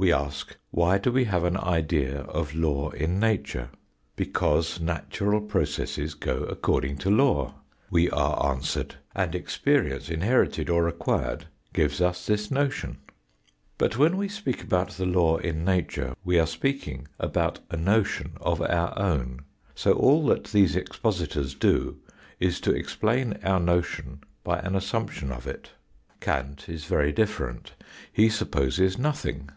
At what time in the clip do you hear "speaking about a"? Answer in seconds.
16.46-17.76